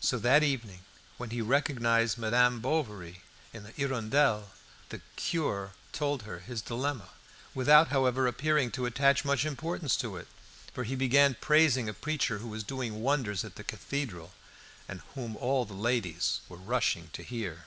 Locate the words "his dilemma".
6.40-7.10